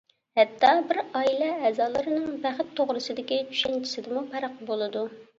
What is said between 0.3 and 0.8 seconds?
ھەتتا